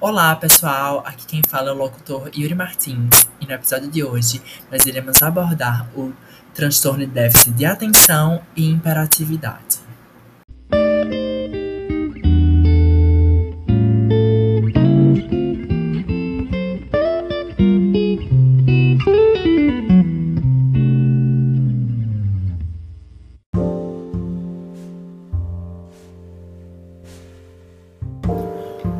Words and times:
Olá, 0.00 0.36
pessoal! 0.36 1.02
Aqui 1.04 1.26
quem 1.26 1.42
fala 1.42 1.70
é 1.70 1.72
o 1.72 1.76
locutor 1.76 2.30
Yuri 2.32 2.54
Martins 2.54 3.26
e 3.40 3.46
no 3.46 3.52
episódio 3.52 3.90
de 3.90 4.04
hoje 4.04 4.40
nós 4.70 4.86
iremos 4.86 5.20
abordar 5.24 5.88
o 5.92 6.12
transtorno 6.54 7.00
de 7.00 7.06
déficit 7.06 7.50
de 7.54 7.66
atenção 7.66 8.40
e 8.54 8.70
hiperatividade. 8.70 9.77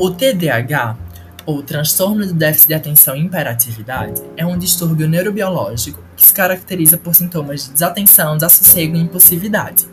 O 0.08 0.12
TDAH, 0.12 0.96
ou 1.44 1.62
transtorno 1.62 2.26
de 2.26 2.32
déficit 2.32 2.68
de 2.68 2.74
atenção 2.74 3.14
e 3.14 3.26
hiperatividade, 3.26 4.22
é 4.38 4.46
um 4.46 4.56
distúrbio 4.56 5.06
neurobiológico 5.06 6.02
que 6.16 6.24
se 6.24 6.32
caracteriza 6.32 6.96
por 6.96 7.14
sintomas 7.14 7.66
de 7.66 7.72
desatenção, 7.74 8.38
desassossego 8.38 8.96
e 8.96 9.00
impulsividade. 9.00 9.84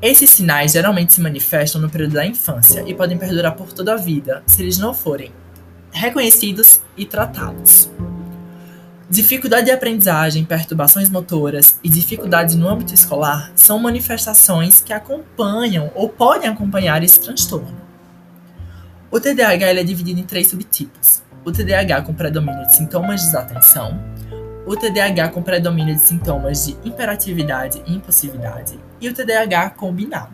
Esses 0.00 0.30
sinais 0.30 0.70
geralmente 0.70 1.14
se 1.14 1.20
manifestam 1.20 1.80
no 1.80 1.90
período 1.90 2.12
da 2.12 2.24
infância 2.24 2.84
e 2.86 2.94
podem 2.94 3.18
perdurar 3.18 3.56
por 3.56 3.72
toda 3.72 3.94
a 3.94 3.96
vida 3.96 4.44
se 4.46 4.62
eles 4.62 4.78
não 4.78 4.94
forem 4.94 5.32
reconhecidos 5.90 6.80
e 6.96 7.04
tratados. 7.04 7.90
Dificuldade 9.10 9.64
de 9.64 9.72
aprendizagem, 9.72 10.44
perturbações 10.44 11.10
motoras 11.10 11.80
e 11.82 11.88
dificuldades 11.88 12.54
no 12.54 12.68
âmbito 12.68 12.94
escolar 12.94 13.50
são 13.56 13.80
manifestações 13.80 14.80
que 14.80 14.92
acompanham 14.92 15.90
ou 15.96 16.08
podem 16.08 16.48
acompanhar 16.48 17.02
esse 17.02 17.18
transtorno. 17.18 17.91
O 19.12 19.20
TDAH 19.20 19.66
é 19.66 19.84
dividido 19.84 20.20
em 20.20 20.24
três 20.24 20.48
subtipos: 20.48 21.22
o 21.44 21.52
TDAH 21.52 22.00
com 22.00 22.14
predomínio 22.14 22.66
de 22.66 22.74
sintomas 22.74 23.20
de 23.20 23.26
desatenção, 23.26 24.02
o 24.64 24.74
TDAH 24.74 25.28
com 25.28 25.42
predomínio 25.42 25.94
de 25.94 26.00
sintomas 26.00 26.64
de 26.64 26.76
hiperatividade 26.82 27.82
e 27.86 27.94
impulsividade 27.94 28.80
e 28.98 29.10
o 29.10 29.12
TDAH 29.12 29.70
combinado. 29.76 30.32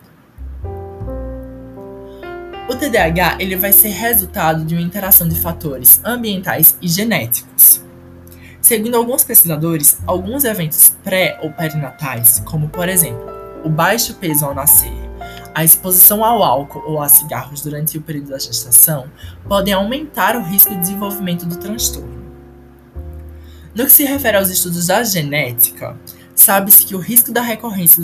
O 2.69 2.75
TDAH 2.75 3.35
ele 3.41 3.57
vai 3.57 3.73
ser 3.73 3.89
resultado 3.89 4.63
de 4.63 4.75
uma 4.75 4.81
interação 4.81 5.27
de 5.27 5.37
fatores 5.41 5.99
ambientais 6.05 6.77
e 6.81 6.87
genéticos. 6.87 7.83
Segundo 8.61 8.95
alguns 8.95 9.25
pesquisadores, 9.25 9.97
alguns 10.07 10.45
eventos 10.45 10.95
pré 11.03 11.37
ou 11.43 11.51
perinatais, 11.51 12.41
como 12.45 12.69
por 12.69 12.87
exemplo, 12.87 13.27
o 13.61 13.69
baixo 13.69 14.13
peso 14.13 14.45
ao 14.45 14.55
nascer, 14.55 15.08
a 15.59 15.63
exposição 15.65 16.23
ao 16.23 16.41
álcool 16.41 16.81
ou 16.85 17.01
a 17.01 17.09
cigarros 17.09 17.61
durante 17.61 17.97
o 17.97 18.01
período 18.01 18.29
da 18.29 18.39
gestação 18.39 19.11
podem 19.45 19.73
aumentar 19.73 20.37
o 20.37 20.41
risco 20.41 20.73
de 20.73 20.79
desenvolvimento 20.79 21.45
do 21.45 21.57
transtorno. 21.57 22.23
No 23.75 23.83
que 23.83 23.91
se 23.91 24.05
refere 24.05 24.37
aos 24.37 24.49
estudos 24.49 24.87
da 24.87 25.03
genética, 25.03 25.97
sabe-se 26.33 26.85
que 26.85 26.95
o 26.95 26.99
risco 26.99 27.33
da 27.33 27.41
recorrência 27.41 28.01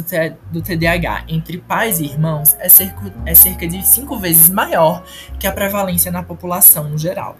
do, 0.51 0.61
TDAH 0.61 1.23
entre 1.29 1.59
pais 1.59 2.01
e 2.01 2.03
irmãos 2.03 2.53
é 2.59 2.67
cerca, 2.67 3.13
é 3.25 3.33
cerca 3.33 3.65
de 3.65 3.87
cinco 3.87 4.19
vezes 4.19 4.49
maior 4.49 5.05
que 5.39 5.47
a 5.47 5.51
prevalência 5.53 6.11
na 6.11 6.23
população 6.23 6.89
no 6.89 6.97
geral. 6.97 7.37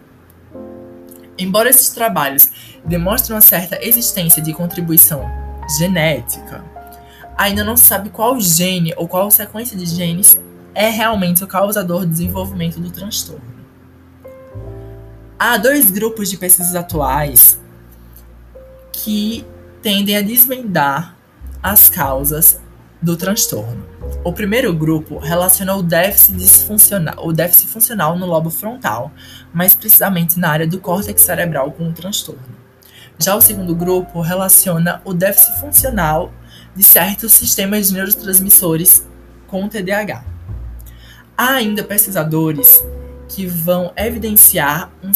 Embora 1.38 1.69
esses 1.69 1.89
trabalhos 1.89 2.50
demonstrem 2.85 3.35
uma 3.35 3.41
certa 3.41 3.85
existência 3.85 4.41
de 4.41 4.53
contribuição 4.53 5.29
genética, 5.77 6.63
ainda 7.38 7.64
não 7.64 7.75
se 7.75 7.83
sabe 7.83 8.09
qual 8.09 8.39
gene 8.39 8.94
ou 8.97 9.08
qual 9.08 9.30
sequência 9.30 9.78
de 9.78 9.86
genes 9.86 10.39
é 10.73 10.89
realmente 10.89 11.44
o 11.44 11.47
causador 11.47 12.02
do 12.02 12.08
desenvolvimento 12.08 12.80
do 12.80 12.91
transtorno. 12.91 13.55
Há 15.38 15.58
dois 15.58 15.89
grupos 15.89 16.30
de 16.30 16.38
pesquisas 16.38 16.75
atuais 16.75 17.59
que 18.91 19.45
tendem 19.81 20.16
a 20.16 20.22
desvendar 20.22 21.16
as 21.62 21.90
causas 21.90 22.59
do 23.01 23.16
transtorno. 23.16 23.85
O 24.23 24.34
primeiro 24.34 24.73
grupo 24.73 25.19
relaciona 25.19 25.75
o 25.75 25.84
déficit 25.84 26.38
disfuncional, 26.38 27.16
o 27.25 27.34
déficit 27.34 27.67
funcional 27.67 28.17
no 28.17 28.25
lobo 28.25 28.50
frontal, 28.50 29.12
mais 29.53 29.75
precisamente 29.75 30.40
na 30.40 30.50
área 30.50 30.67
do 30.67 30.79
córtex 30.79 31.22
cerebral 31.22 31.72
com 31.72 31.90
o 31.90 31.94
transtorno. 31.94 32.41
Já 33.19 33.35
o 33.35 33.41
segundo 33.41 33.75
grupo 33.75 34.22
relaciona 34.22 35.02
o 35.06 35.13
déficit 35.13 35.59
funcional 35.59 36.31
de 36.75 36.84
certos 36.84 37.34
sistemas 37.34 37.88
de 37.88 37.94
neurotransmissores 37.94 39.06
com 39.47 39.68
TDAH. 39.69 40.25
Há 41.38 41.52
ainda 41.52 41.84
pesquisadores 41.84 42.84
que 43.28 43.46
vão 43.46 43.91
evidenciar 43.96 44.91
um, 45.03 45.12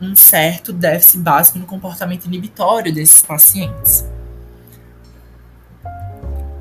um 0.00 0.16
certo 0.16 0.72
déficit 0.72 1.18
básico 1.18 1.58
no 1.58 1.66
comportamento 1.66 2.24
inibitório 2.26 2.92
desses 2.92 3.22
pacientes. 3.22 4.04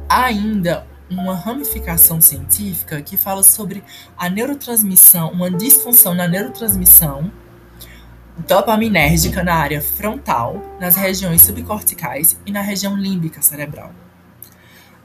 Há 0.07 0.25
ainda 0.25 0.85
uma 1.09 1.35
ramificação 1.35 2.21
científica 2.21 3.01
que 3.01 3.17
fala 3.17 3.43
sobre 3.43 3.83
a 4.17 4.29
neurotransmissão, 4.29 5.31
uma 5.31 5.51
disfunção 5.51 6.13
na 6.13 6.27
neurotransmissão 6.27 7.31
dopaminérgica 8.47 9.43
na 9.43 9.55
área 9.55 9.81
frontal, 9.81 10.61
nas 10.79 10.95
regiões 10.95 11.41
subcorticais 11.41 12.37
e 12.45 12.51
na 12.51 12.61
região 12.61 12.95
límbica 12.95 13.41
cerebral. 13.41 13.91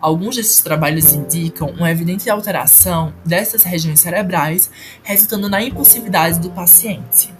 Alguns 0.01 0.37
desses 0.37 0.61
trabalhos 0.61 1.13
indicam 1.13 1.71
uma 1.71 1.91
evidente 1.91 2.29
alteração 2.29 3.15
dessas 3.25 3.63
regiões 3.63 4.01
cerebrais, 4.01 4.71
resultando 5.03 5.49
na 5.49 5.63
impulsividade 5.63 6.39
do 6.39 6.51
paciente. 6.51 7.33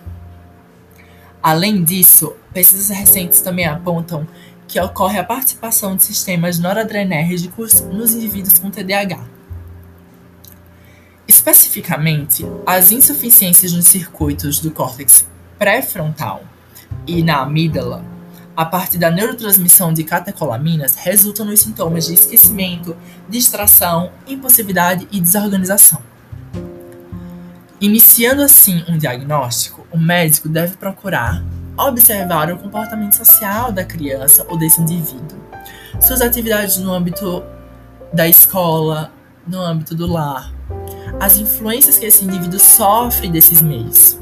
Além 1.43 1.85
disso, 1.85 2.35
pesquisas 2.53 2.89
recentes 2.89 3.41
também 3.41 3.67
apontam 3.67 4.27
que 4.67 4.81
ocorre 4.81 5.19
a 5.19 5.25
participação 5.25 5.95
de 5.95 6.03
sistemas 6.03 6.59
noradrenérgicos 6.59 7.83
nos 7.83 8.15
indivíduos 8.15 8.59
com 8.59 8.71
TDAH. 8.71 9.23
Especificamente, 11.29 12.45
as 12.65 12.91
insuficiências 12.91 13.73
nos 13.73 13.87
circuitos 13.87 14.59
do 14.59 14.71
córtex 14.71 15.27
pré-frontal 15.59 16.43
e 17.07 17.23
na 17.23 17.39
amígdala, 17.39 18.05
a 18.57 18.65
partir 18.65 18.99
da 18.99 19.11
neurotransmissão 19.11 19.93
de 19.93 20.03
catecolaminas, 20.03 20.97
resultam 20.97 21.45
nos 21.45 21.61
sintomas 21.61 22.07
de 22.07 22.15
esquecimento, 22.15 22.97
distração, 23.29 24.11
impulsividade 24.27 25.07
e 25.13 25.21
desorganização. 25.21 26.01
Iniciando 27.81 28.43
assim 28.43 28.83
um 28.89 28.97
diagnóstico, 28.97 29.87
o 29.91 29.99
médico 29.99 30.49
deve 30.49 30.77
procurar 30.77 31.45
observar 31.77 32.51
o 32.51 32.59
comportamento 32.59 33.15
social 33.15 33.71
da 33.71 33.85
criança 33.85 34.47
ou 34.49 34.59
desse 34.59 34.81
indivíduo, 34.81 35.39
suas 36.01 36.23
atividades 36.23 36.79
no 36.79 36.91
âmbito 36.91 37.45
da 38.15 38.27
escola, 38.27 39.13
no 39.47 39.61
âmbito 39.61 39.95
do 39.95 40.07
lar, 40.07 40.51
as 41.21 41.37
influências 41.37 41.99
que 41.99 42.07
esse 42.07 42.25
indivíduo 42.25 42.59
sofre 42.59 43.29
desses 43.29 43.61
meios 43.61 44.19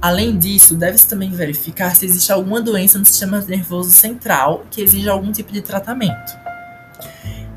Além 0.00 0.38
disso, 0.38 0.76
deve-se 0.76 1.08
também 1.08 1.30
verificar 1.30 1.96
se 1.96 2.04
existe 2.04 2.30
alguma 2.30 2.60
doença 2.60 2.98
no 2.98 3.04
sistema 3.04 3.40
nervoso 3.40 3.90
central 3.90 4.64
que 4.70 4.80
exija 4.80 5.10
algum 5.10 5.32
tipo 5.32 5.52
de 5.52 5.60
tratamento. 5.60 6.38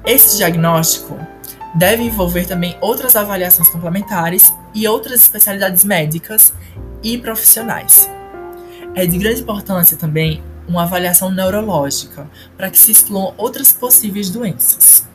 Esse 0.04 0.38
diagnóstico 0.38 1.16
deve 1.76 2.02
envolver 2.04 2.48
também 2.48 2.76
outras 2.82 3.16
avaliações 3.16 3.70
complementares 3.70 4.52
e 4.74 4.88
outras 4.88 5.22
especialidades 5.22 5.84
médicas 5.84 6.54
e 7.04 7.18
profissionais. 7.18 8.10
É 8.96 9.06
de 9.06 9.18
grande 9.20 9.42
importância 9.42 9.96
também 9.96 10.44
uma 10.68 10.84
avaliação 10.84 11.32
neurológica 11.32 12.28
para 12.58 12.72
que 12.72 12.78
se 12.78 12.92
excluam 12.92 13.34
outras 13.38 13.72
possíveis 13.72 14.30
doenças. 14.32 15.11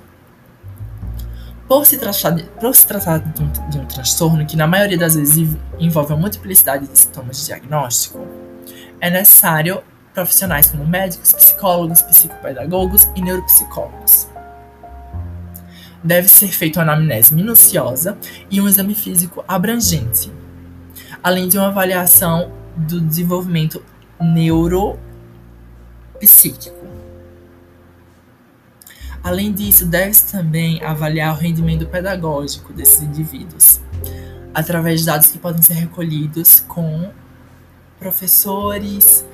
Por 1.68 1.84
se 1.84 1.98
tratar, 1.98 2.30
de, 2.30 2.44
por 2.44 2.74
se 2.74 2.86
tratar 2.86 3.18
de, 3.18 3.42
um, 3.42 3.50
de 3.70 3.78
um 3.78 3.86
transtorno 3.86 4.46
que, 4.46 4.56
na 4.56 4.68
maioria 4.68 4.96
das 4.96 5.16
vezes, 5.16 5.56
envolve 5.78 6.12
a 6.12 6.16
multiplicidade 6.16 6.86
de 6.86 6.96
sintomas 6.96 7.40
de 7.40 7.46
diagnóstico, 7.46 8.24
é 9.00 9.10
necessário 9.10 9.82
profissionais 10.14 10.70
como 10.70 10.86
médicos, 10.86 11.32
psicólogos, 11.32 12.02
psicopedagogos 12.02 13.08
e 13.16 13.20
neuropsicólogos. 13.20 14.28
Deve 16.02 16.28
ser 16.28 16.48
feita 16.48 16.80
uma 16.80 16.92
anamnese 16.92 17.32
minuciosa 17.34 18.16
e 18.50 18.60
um 18.60 18.68
exame 18.68 18.94
físico 18.94 19.42
abrangente, 19.46 20.32
além 21.22 21.48
de 21.48 21.58
uma 21.58 21.68
avaliação 21.68 22.50
do 22.76 23.00
desenvolvimento 23.00 23.82
neuropsíquico. 24.20 26.95
Além 29.26 29.52
disso, 29.52 29.84
deve-se 29.84 30.30
também 30.30 30.80
avaliar 30.84 31.34
o 31.34 31.36
rendimento 31.36 31.84
pedagógico 31.84 32.72
desses 32.72 33.02
indivíduos, 33.02 33.80
através 34.54 35.00
de 35.00 35.06
dados 35.06 35.32
que 35.32 35.38
podem 35.40 35.60
ser 35.60 35.72
recolhidos 35.72 36.60
com 36.60 37.10
professores 37.98 39.26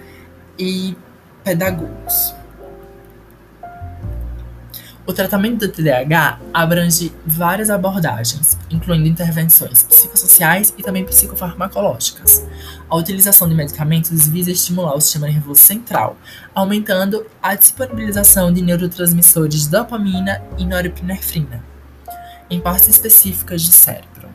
e 0.58 0.96
pedagogos. 1.44 2.34
O 5.04 5.12
tratamento 5.12 5.66
do 5.66 5.69
TDAH 5.69 6.38
abrange 6.54 7.12
várias 7.26 7.70
abordagens, 7.70 8.56
incluindo 8.70 9.08
intervenções 9.08 9.82
psicossociais 9.82 10.72
e 10.78 10.82
também 10.82 11.04
psicofarmacológicas. 11.04 12.46
A 12.88 12.94
utilização 12.94 13.49
de 13.49 13.54
medicamentos 13.54 14.28
visa 14.28 14.52
estimular 14.52 14.94
o 14.94 15.00
sistema 15.00 15.26
nervoso 15.26 15.60
central, 15.60 16.16
aumentando 16.54 17.26
a 17.43 17.56
disponibilização 17.56 18.52
de 18.52 18.62
neurotransmissores 18.62 19.66
dopamina 19.66 20.40
e 20.56 20.64
norepinefrina 20.64 21.64
em 22.49 22.60
partes 22.60 22.88
específicas 22.88 23.64
do 23.64 23.72
cérebro. 23.72 24.28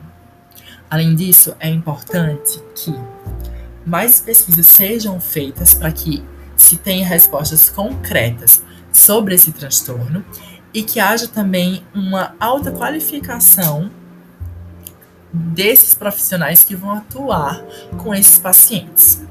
Além 0.90 1.14
disso, 1.14 1.54
é 1.60 1.70
importante 1.70 2.60
que 2.74 2.94
mais 3.86 4.20
pesquisas 4.20 4.66
sejam 4.66 5.18
feitas 5.18 5.72
para 5.72 5.90
que 5.90 6.22
se 6.56 6.76
tenha 6.76 7.06
respostas 7.06 7.70
concretas 7.70 8.62
sobre 8.92 9.34
esse 9.34 9.52
transtorno 9.52 10.24
e 10.72 10.82
que 10.82 11.00
haja 11.00 11.26
também 11.26 11.82
uma 11.94 12.34
alta 12.38 12.70
qualificação 12.70 13.90
desses 15.32 15.94
profissionais 15.94 16.62
que 16.62 16.74
vão 16.74 16.90
atuar 16.90 17.62
com 17.96 18.14
esses 18.14 18.38
pacientes. 18.38 19.22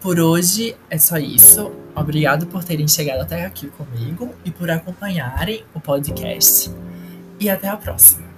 Por 0.00 0.18
hoje 0.18 0.76
é 0.90 0.98
só 0.98 1.16
isso. 1.18 1.72
Obrigado 1.94 2.46
por 2.46 2.64
terem 2.64 2.88
chegado 2.88 3.20
até 3.20 3.44
aqui 3.44 3.68
comigo 3.68 4.34
e 4.44 4.50
por 4.50 4.70
acompanharem 4.70 5.64
o 5.74 5.80
podcast. 5.80 6.70
E 7.38 7.48
até 7.50 7.68
a 7.68 7.76
próxima. 7.76 8.31